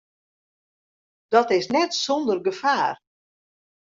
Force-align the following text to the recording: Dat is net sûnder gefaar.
Dat 1.33 1.47
is 1.57 1.67
net 1.75 1.91
sûnder 2.03 2.39
gefaar. 2.45 2.95